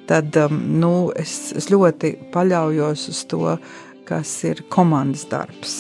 [0.10, 3.44] Tad um, nu, es, es ļoti paļaujos uz to,
[4.06, 5.78] kas ir komandas darbs.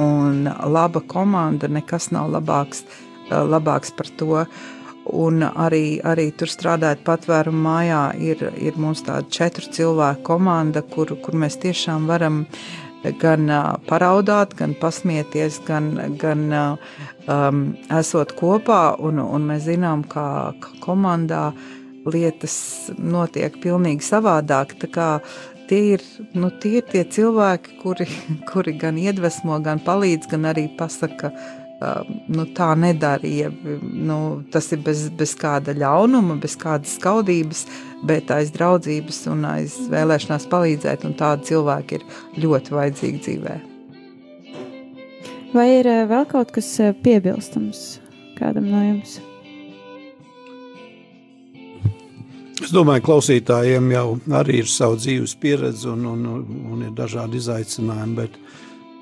[0.00, 2.84] Un laba komanda nekas nav labāks,
[3.30, 4.44] uh, labāks par to.
[5.10, 11.14] Un arī, arī tur strādājot patvērumu mājā, ir, ir mums tāda četru cilvēku komanda, kur,
[11.24, 13.48] kur mēs tiešām varam uh, gan
[13.88, 17.62] paraudāt, gan pasmieties, gan, gan um,
[17.96, 18.96] esot kopā.
[19.00, 21.50] Un, un mēs zinām, ka, ka komandā
[22.10, 24.76] lietas notiek pilnīgi savādāk.
[25.70, 28.08] Tie ir, nu, tie ir tie cilvēki, kuri,
[28.50, 31.32] kuri gan iedvesmo, gan palīdz, gan arī pasaka,
[31.80, 33.50] nu, tā nedarīja.
[33.80, 34.18] Nu,
[34.52, 37.64] tas ir bez, bez kāda ļaunuma, bez kādas skaudības,
[38.06, 41.08] bet aiz draudzības un aiz vēlēšanās palīdzēt.
[41.20, 42.06] Tādi cilvēki ir
[42.44, 43.56] ļoti vajadzīgi dzīvē.
[45.54, 46.68] Vai ir vēl kaut kas
[47.02, 47.98] piebilstams
[48.38, 49.18] kādam no jums?
[52.60, 54.04] Es domāju, ka klausītājiem jau
[54.36, 56.26] arī ir sava dzīves pieredze un, un,
[56.74, 58.36] un ir dažādi izaicinājumi, bet,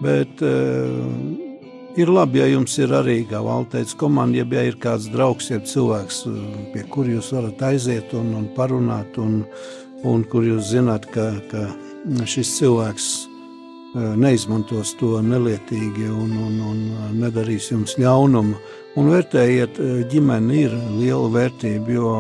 [0.01, 1.48] bet uh,
[1.97, 6.23] ir labi, ja jums ir arī, kā Valteids, komanda, ja ir kāds draugs, ja cilvēks,
[6.75, 9.43] pie kur jūs varat aiziet un, un parunāt, un,
[10.05, 11.69] un kur jūs zināt, ka, ka
[12.29, 16.85] šis cilvēks e, neizmantos to nelietīgi un, un, un
[17.23, 18.61] nedarīs jums ļaunumu.
[18.99, 22.15] Un vērtējiet, e, ģimene ir liela vērtība, jo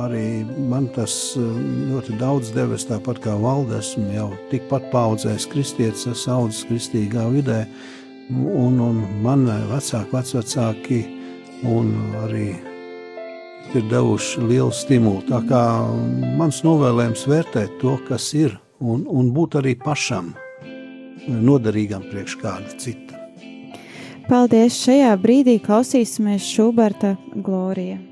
[0.00, 6.66] arī man tas ļoti daudz devis, tāpat kā valdes, jau tikpat paudzējis kristietis, es audzis
[6.70, 7.64] kristīgā vidē,
[8.30, 11.00] un, un man vecāki, vecvecāki
[11.68, 11.92] un
[12.24, 12.50] arī
[13.74, 15.22] ir devuši lielu stimulu.
[15.28, 15.62] Tā kā
[16.38, 20.34] mans novēlējums vērtēt to, kas ir, un, un būt arī pašam
[21.28, 23.18] noderīgam priekš kāda cita.
[24.30, 24.78] Paldies!
[24.84, 28.09] Šajā brīdī klausīsimies Šuberta Glorija.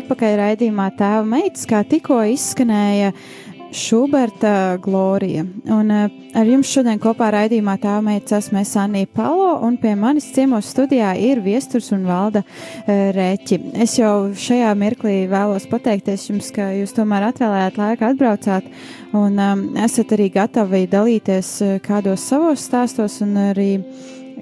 [0.00, 3.12] Atpakaļ raidījumā Tēva meitas, kā tikko izskanēja
[3.76, 5.42] Šuberta Glorija.
[5.74, 6.06] Un uh,
[6.38, 10.70] ar jums šodien kopā raidījumā Tēva meitas esmu es Anija Palo, un pie manis ciemos
[10.72, 13.60] studijā ir viesturs un valda uh, Rēķi.
[13.84, 18.70] Es jau šajā mirklī vēlos pateikties jums, ka jūs tomēr atvēlējāt laiku atbraucāt,
[19.16, 23.70] un um, esat arī gatavi dalīties kādos savos stāstos un arī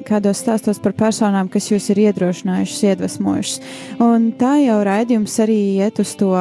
[0.06, 3.64] kādos stāstos par personām, kas jūs ir iedrošinājušas, iedvesmojušas.
[4.04, 6.34] Un tā jau raidījums arī iet uz to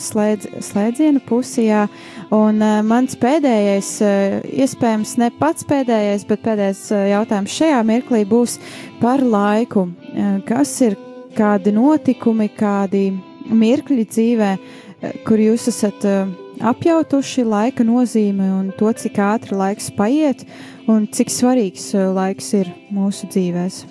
[0.00, 1.86] slēdz, slēdzienu pusijā.
[2.34, 8.24] Un uh, mans pēdējais, uh, iespējams, ne pats pēdējais, bet pēdējais uh, jautājums šajā mirklī
[8.28, 8.58] būs
[9.02, 9.88] par laiku.
[9.88, 10.98] Uh, kas ir
[11.38, 13.10] kādi notikumi, kādi
[13.50, 16.24] mirkļi dzīvē, uh, kur jūs esat uh,
[16.62, 20.44] apjautuši laika nozīmi un to, cik ātri laiks paiet
[20.90, 23.84] un cik svarīgs laiks ir mūsu dzīvēs?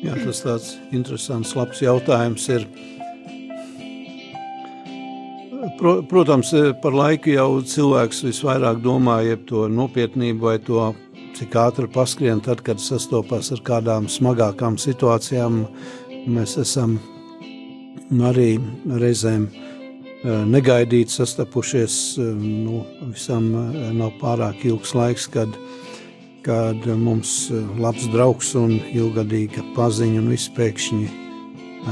[0.00, 2.64] Jā, tas tāds interesants, labs jautājums ir.
[5.76, 10.86] Pro, protams, par laiku jau cilvēks visvairāk domā, jeb to nopietnību vai to,
[11.36, 15.66] cik ātri paskrien, tad, kad sastopas ar kādām smagākām situācijām.
[16.32, 16.96] Mēs esam
[18.24, 18.54] arī
[18.88, 19.50] reizēm
[20.24, 21.94] negaidīti sastapušies.
[22.40, 23.48] Nu, visam
[23.96, 25.54] nav pārāk ilgs laiks, kad,
[26.44, 27.48] kad mums
[27.80, 31.08] labs draugs un ilgadīga paziņa un viss pēkšņi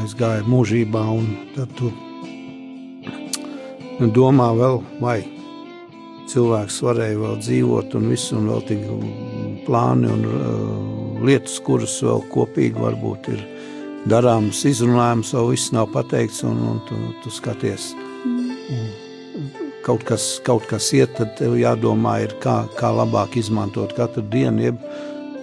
[0.03, 1.05] aizgāja mūžībā.
[1.57, 1.93] Tad tu
[4.15, 5.19] domā vēl, vai
[6.29, 8.85] cilvēks varēja vēl dzīvot un visu, un vēl tik
[9.67, 13.47] plāni un uh, lietas, kuras vēl kopīgi varbūt ir
[14.09, 17.91] darāmas, izrunājamas, vēl viss nav pateikts, un, un tu, tu skaties.
[19.87, 24.67] Kaut kas, kaut kas iet, tad tev jādomā, ir, kā, kā labāk izmantot katru dienu.
[24.67, 24.83] Jeb,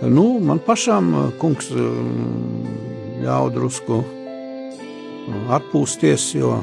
[0.03, 1.71] nu, man pašam, kungs,
[3.23, 4.01] ļauj drusku
[5.55, 6.57] atpūsties, jo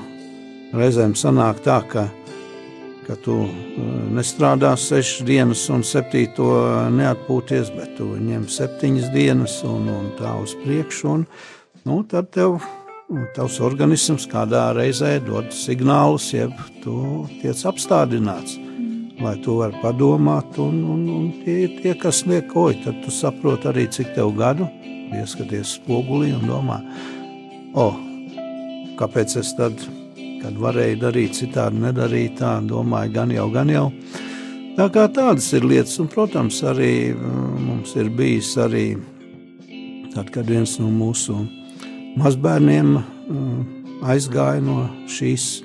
[0.76, 2.04] reizēm sanāk tā, ka,
[3.06, 3.40] ka tu
[4.14, 6.52] nestrādā sešas dienas un septīto
[6.94, 11.26] neatpūties, bet tu ņem septiņas dienas un, un tā uz priekšu, un
[11.88, 12.60] nu, tad tev
[13.36, 16.52] tavs organisms kādā reizē dod signālus, jeb
[16.82, 16.94] tu
[17.40, 18.58] tiec apstādināts.
[19.22, 23.12] Lai tu vari padomāt, un, un, un tie ir tie, kas liek oi, tad tu
[23.14, 24.66] saproti arī, cik tev gadu,
[25.14, 26.80] ieskaties spogulī un domā,
[27.76, 28.00] o, oh,
[28.98, 29.78] kāpēc es tad,
[30.42, 33.86] kad varēju darīt citādi, nedarīju tā, domāju, gan jau, gan jau.
[34.74, 38.86] Tā kā tādas ir lietas, un, protams, arī mums ir bijis arī
[40.16, 41.44] tad, kad viens no mūsu
[42.20, 43.02] mazbērniem uh,
[44.12, 45.62] aizgāja no šīs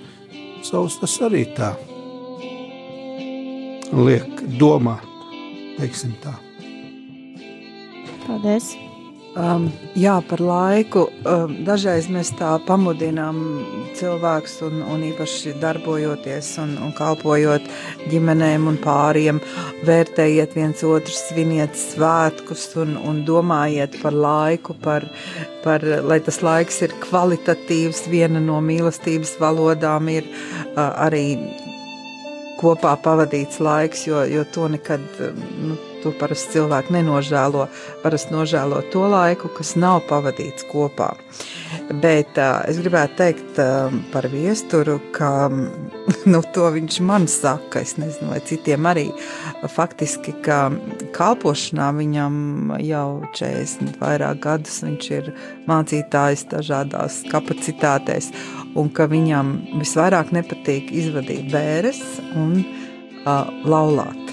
[0.68, 1.74] savas, tas arī tā
[3.94, 5.06] liek domāt.
[8.26, 8.74] Paldies!
[9.38, 11.04] Um, jā, par laiku.
[11.22, 13.38] Um, dažreiz mēs tā pamudinām
[13.98, 17.68] cilvēkus, un, un īpaši darbojoties un, un kalpojot
[18.10, 19.38] ģimenēm un pāriem,
[19.86, 25.06] vērtējiet viens otru, sviniet svētkus un, un domājiet par laiku, par,
[25.62, 28.08] par, lai tas laiks ir kvalitatīvs.
[28.10, 31.28] Viena no mīlestības valodām ir uh, arī
[32.58, 35.06] kopā pavadīts laiks, jo, jo to nekad.
[35.62, 37.68] Nu, to parasti cilvēki nenožēlo.
[38.04, 41.14] Parasti nožēlo to laiku, kas nav pavadīts kopā.
[42.02, 45.50] Bet uh, es gribētu teikt uh, par viesturu, ka
[46.32, 49.08] nu, to viņš man saka, es nezinu, vai citiem arī.
[49.74, 50.68] Faktiski, ka
[51.16, 55.32] kalpošanā viņam jau 40 vairāk gadus viņš ir
[55.70, 58.32] mācītājs dažādās kapacitātēs,
[58.78, 62.04] un ka viņam visvairāk nepatīk izvadīt bēres
[62.36, 64.27] un uh, laulāt.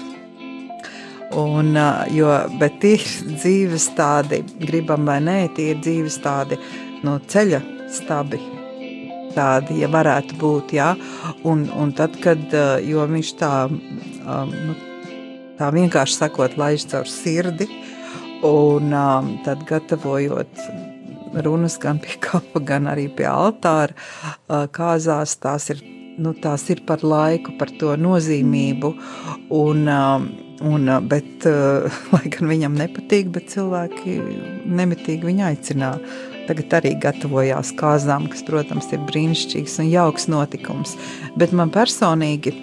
[1.35, 1.75] Un,
[2.15, 3.05] jo, bet tie ir
[3.35, 6.59] dzīves tādi, gribam vai nē, tie ir dzīves tādi
[7.03, 7.59] no ceļa
[7.91, 8.39] stabi.
[9.35, 10.93] Tādi, ja varētu būt, jā.
[11.43, 12.39] Un, un tad, kad,
[13.11, 14.75] viņš tā, nu,
[15.59, 17.67] tā vienkārši sakot, laiž caur sirdi,
[18.47, 18.95] un
[19.43, 20.63] tad gatavojot
[21.43, 23.95] runas gan pie kapa, gan arī pie altāra,
[24.75, 25.83] kāzās tās ir,
[26.15, 28.95] nu, tās ir par laiku, par to nozīmību,
[29.51, 29.87] un,
[30.63, 31.47] Un, bet,
[32.13, 34.19] lai gan viņam nepatīk, bet cilvēki
[34.65, 36.21] nemitīgi viņu aicināja.
[36.45, 40.93] Tagad arī gatavojās kāzām, kas, protams, ir brīnišķīgs un jauks notikums.
[41.39, 42.53] Bet man personīgi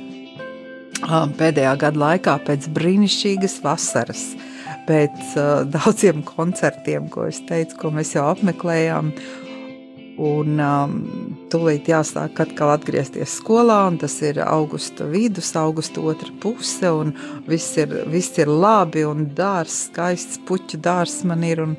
[1.02, 4.24] pēdējā gada laikā, pēc brīnišķīgas vasaras,
[4.86, 5.34] pēc
[5.74, 9.12] daudziem koncertiem, ko es teicu, ko mēs jau apmeklējām,
[10.22, 10.92] Un um,
[11.50, 17.10] tūlīt jāsāk atkal atgriezties skolā, un tas ir augusta vidus, augusta otra puse, un
[17.48, 21.74] viss ir, viss ir labi, un dārs, skaists puķu dārs man ir, un,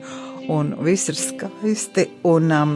[0.51, 2.09] un viss ir skaisti.
[2.27, 2.73] Un um,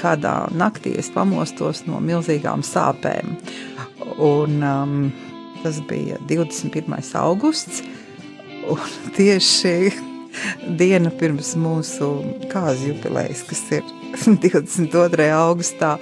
[0.00, 3.36] kādā naktī es pamostos no milzīgām sāpēm.
[4.16, 4.96] Un, um,
[5.62, 6.98] tas bija 21.
[7.22, 7.84] augusts,
[8.66, 8.82] un
[9.14, 9.76] tieši
[10.82, 12.10] diena pirms mūsu
[12.50, 13.95] kāzu jubilejas, kas ir
[14.44, 15.28] 22.
[15.34, 15.96] augustā,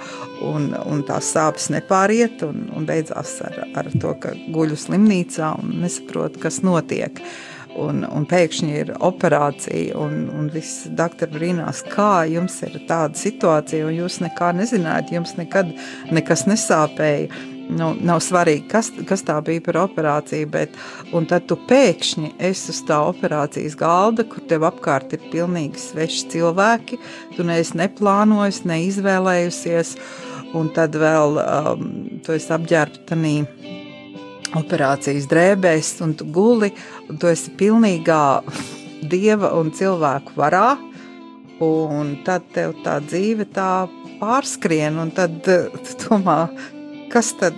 [0.45, 5.75] un, un tās sāpes nepāriet, un, un beidzās ar, ar to, ka guļu slimnīcā un
[5.83, 7.21] nesaprotu, kas notiek.
[7.75, 13.89] Un, un pēkšņi ir operācija, un, un viss doktori brīnās, kā jums ir tāda situācija,
[13.89, 15.73] un jūs nekā nezināt, jums nekad
[16.15, 17.27] nekas nesāpēja
[17.69, 20.75] nu, nav svarīgi, kas, kas tā bija par operāciju, bet
[21.29, 26.99] tad tu pēkšņi esi uz tā operācijas galda, kur tev apkārt ir pilnīgi sveši cilvēki,
[27.35, 29.95] tu neesi neplānojis, neizvēlējusies,
[30.55, 31.87] un tad vēl um,
[32.25, 33.35] tu esi apģērbtanī
[34.55, 36.71] operācijas drēbēs, un tu guli,
[37.09, 38.23] un tu esi pilnīgā
[39.13, 40.69] dieva un cilvēku varā,
[41.65, 43.87] un tad tev tā dzīve tā
[44.19, 46.45] pārskrien, un tad tu domā,
[47.11, 47.57] kas tad,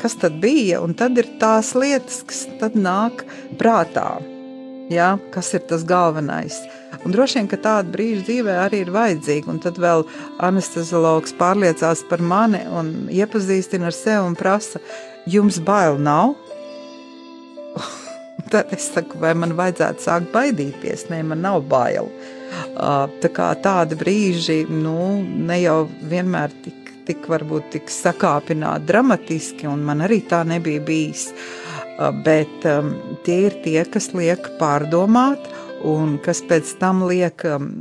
[0.00, 3.24] kas tad bija, un tad ir tās lietas, kas tad nāk
[3.60, 4.18] prātā.
[4.88, 6.56] Ja, kas ir tas galvenais?
[7.04, 9.50] Un droši vien, ka tāda brīža dzīvē arī ir vajadzīga.
[9.52, 10.06] Un tad vēl
[10.44, 14.80] anesteziologs pārliecās par mani un iepazīstina ar sevi un prasa,
[15.28, 16.34] jums bail nav?
[18.52, 21.06] tad es saku, vai man vajadzētu sākt baidīties?
[21.12, 22.08] Nē, man nav bail.
[22.78, 26.77] Tā kā tādi brīži, nu, ne jau vienmēr tik
[27.08, 31.28] tik varbūt tik sakāpināti, dramatiski, un man arī tā nebija bijis.
[32.24, 32.92] Bet um,
[33.26, 35.48] tie ir tie, kas liek pārdomāt,
[35.88, 37.72] un kas pēc tam liek um,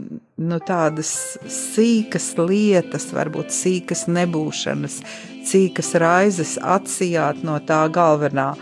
[0.41, 1.11] nu, tādas
[1.45, 4.99] sīkas lietas, varbūt sīkas nebūšanas,
[5.47, 8.53] sīkas raizes atsijāt no tā galvenā.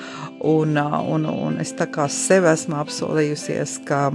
[0.46, 4.10] Un, un, un es tā kā sev esmu apsolījusies, ka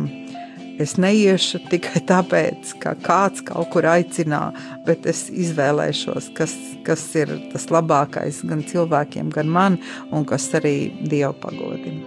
[0.80, 4.46] Es neiešu tikai tāpēc, ka kāds kaut kur aicinā,
[4.86, 6.54] bet es izvēlēšos, kas,
[6.86, 9.76] kas ir tas labākais gan cilvēkiem, gan man,
[10.08, 12.00] un kas arī Dievu pagodina.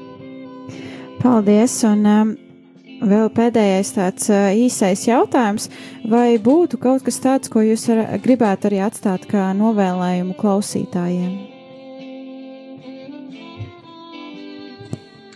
[1.22, 1.76] Paldies!
[1.86, 2.34] Un, um,
[3.14, 5.70] vēl pēdējais tāds uh, īsais jautājums.
[6.10, 11.38] Vai būtu kaut kas tāds, ko jūs ar, gribētu arī atstāt kā novēlējumu klausītājiem?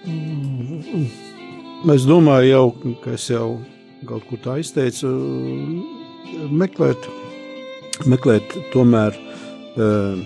[0.07, 1.26] Mm -hmm.
[1.85, 3.59] Es domāju, jau, ka es jau
[4.09, 5.11] kaut kur tā izteicu,
[6.49, 7.05] meklēt,
[8.09, 10.17] meklēt tomēr uh,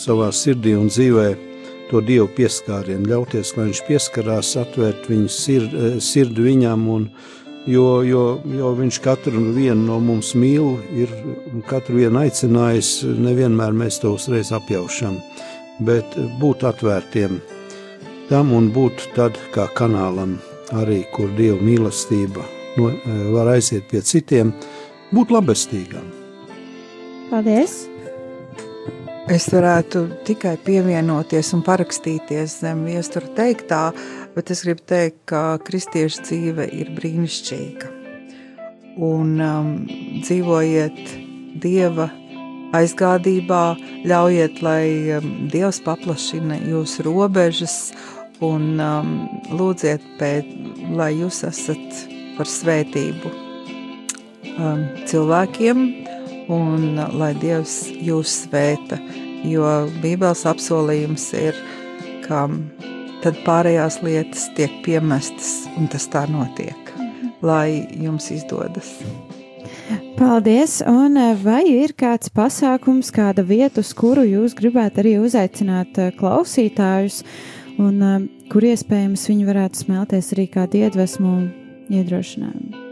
[0.00, 1.26] savā sirdī un dzīvē
[1.90, 6.88] to dievu pieskārienu, ļauties, lai viņš pieskarās, atvērt viņu sird, sirdi viņam.
[6.96, 7.06] Un,
[7.68, 8.24] jo, jo,
[8.56, 11.12] jo viņš katru vienu no mums mīl, ir
[11.68, 15.20] katru vienu aicinājis, nevienmēr mēs to uzreiz apjaušam,
[15.84, 17.36] bet būt atvērtiem
[18.32, 20.38] tam un būt tad kā kanālam
[20.74, 22.44] arī kur Dieva mīlestība
[22.76, 24.52] no, e, var aiziet pie citiem,
[25.14, 26.08] būt labestīgam.
[27.30, 27.84] Paldies!
[29.26, 33.88] Es varētu tikai pievienoties un parakstīties zem viestura teiktā,
[34.36, 37.90] bet es gribu teikt, ka kristiešu dzīve ir brīnišķīga.
[39.02, 39.72] Un um,
[40.22, 41.02] dzīvojiet
[41.58, 42.06] Dieva
[42.76, 43.64] aizgādībā,
[44.06, 44.86] ļaujiet, lai
[45.18, 47.76] um, Dievs paplašina jūsu robežas
[48.44, 49.12] un um,
[49.56, 50.48] lūdziet, pēc,
[50.96, 52.02] lai jūs esat
[52.36, 53.32] par svētību
[54.56, 55.84] um, cilvēkiem,
[56.52, 58.98] un lai Dievs jūs svēta,
[59.46, 59.64] jo
[60.02, 61.56] Bībeles apsolījums ir,
[62.26, 62.46] ka
[63.24, 66.92] tad pārējās lietas tiek piemestas, un tas tā notiek,
[67.42, 68.98] lai jums izdodas.
[70.16, 70.80] Paldies!
[70.88, 76.14] Un uh, vai ir kāds pasākums, kāda vieta, uz kuru jūs gribētu arī uzaicināt uh,
[76.16, 77.20] klausītājus?
[77.22, 78.18] Uh, un uh,
[78.52, 81.46] kur iespējams viņi varētu smelties arī kā iedvesmu un
[81.92, 82.86] iedrošinājumu.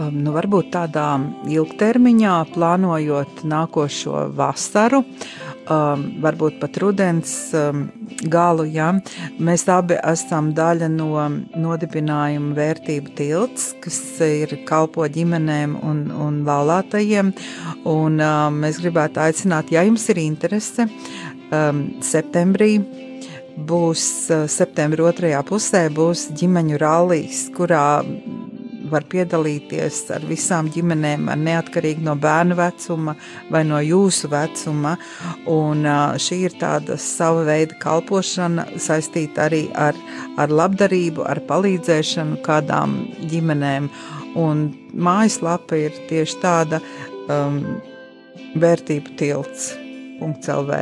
[0.00, 1.18] Um, nu, varbūt tādā
[1.50, 7.82] ilgtermiņā, plānojot nākošo vasaru, um, varbūt pat rudens um,
[8.32, 8.92] galu, ja
[9.42, 11.26] mēs abi esam daļa no
[11.58, 17.34] nodibinājuma vērtību tilts, kas ir kalpo ģimenēm un, un laulātajiem.
[17.90, 20.88] Un, um, mēs gribētu aicināt, ja jums ir interese,
[21.50, 22.76] um, septembrī
[23.68, 24.04] būs
[24.50, 27.86] septembra otrajā pusē, būs ģimeņu rallijas, kurā
[28.90, 33.14] var piedalīties ar visām ģimenēm, neatkarīgi no bērnu vecuma
[33.52, 34.96] vai no jūsu vecuma.
[35.50, 35.84] Un
[36.24, 39.98] šī ir tāda sava veida kalpošana saistīta arī ar,
[40.40, 42.98] ar labdarību, ar palīdzēšanu kādām
[43.30, 43.90] ģimenēm.
[44.40, 46.82] Un mājaslapa ir tieši tāda
[47.30, 47.62] um,
[48.58, 49.72] vērtību tilts
[50.20, 50.78] .lv.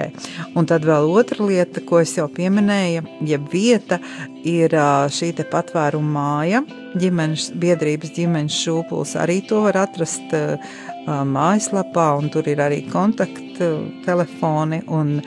[0.58, 4.00] Un tad vēl otra lieta, ko es jau pieminēju, jeb vieta,
[4.44, 4.74] ir
[5.14, 6.62] šī te patvēruma māja,
[6.98, 9.16] ģimenes biedrības ģimenes šūpuls.
[9.20, 10.34] Arī to var atrast
[11.06, 13.68] mājaslapā, un tur ir arī kontakti
[14.04, 15.18] telefoni un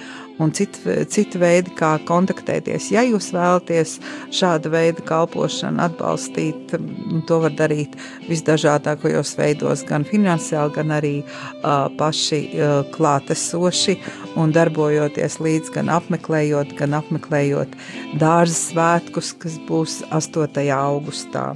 [0.42, 2.90] un citu, citu veidu, kā kontaktēties.
[2.94, 3.98] Ja jūs vēlaties
[4.34, 6.76] šāda veida kalpošanu atbalstīt,
[7.30, 7.98] to var darīt
[8.30, 13.98] visdažādākajos veidos, gan finansiāli, gan arī uh, paši uh, klātesoši
[14.42, 17.78] un darbojoties līdz gan apmeklējot, gan apmeklējot
[18.22, 20.68] dārza svētkus, kas būs 8.
[20.76, 21.52] augustā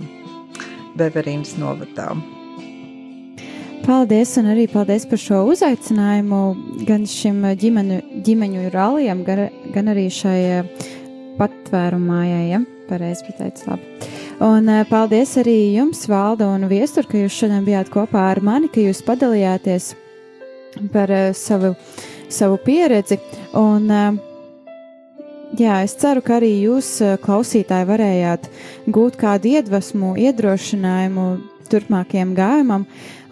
[0.95, 2.13] Beverīnas novadā.
[3.85, 6.39] Paldies, un arī paldies par šo uzaicinājumu
[6.87, 9.43] gan šim ģimeņu, ģimeņu rallijam, gan,
[9.75, 10.87] gan arī šai eh,
[11.37, 12.63] patvērumājai, ja?
[12.89, 14.09] pareizi pateicu labi.
[14.41, 18.73] Un eh, paldies arī jums, Valda un Viestur, ka jūs šodien bijāt kopā ar mani,
[18.73, 19.91] ka jūs padalījāties
[20.89, 21.75] par savu,
[22.25, 23.21] savu pieredzi.
[23.53, 23.85] Un,
[25.61, 28.49] jā, es ceru, ka arī jūs, klausītāji, varējāt
[28.89, 31.29] gūt kādu iedvesmu, iedrošinājumu
[31.71, 32.85] turpmākajam gājumam.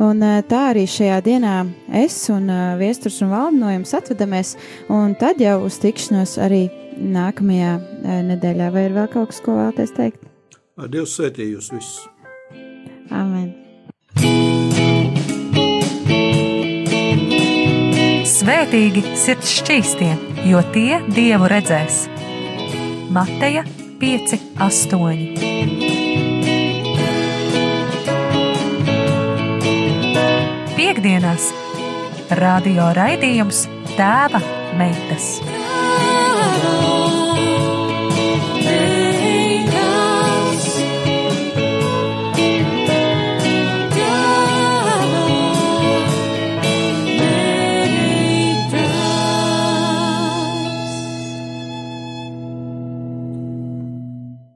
[0.03, 1.55] Un eh, tā arī šajā dienā
[2.03, 4.55] es un eh, Viesturs un Valda no jums atvedamies,
[4.93, 6.65] un tad jau uz tikšanos arī
[6.97, 8.71] nākamajā eh, nedēļā.
[8.73, 10.29] Vai ir vēl kaut kas, ko vēlaties teikt?
[10.89, 12.07] Dievs svētī jūs visus!
[13.13, 13.53] Amen!
[18.43, 20.11] Svētīgi sirds šķīstie,
[20.49, 22.03] jo tie Dievu redzēs.
[23.13, 23.63] Mateja
[24.01, 25.52] 5, 8.
[30.93, 31.47] Piektdienās
[32.37, 33.63] radio raidījums
[33.95, 34.43] Tēva
[34.77, 35.62] meitas.